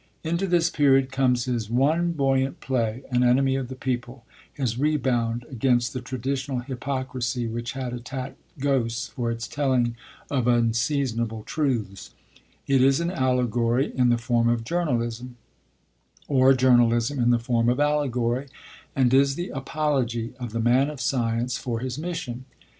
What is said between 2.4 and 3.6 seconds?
play, An Enemy